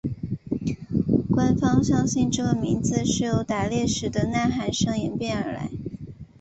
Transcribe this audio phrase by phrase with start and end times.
[1.31, 5.69] 官方相信这个名字是由打猎时的呐喊声演变而来。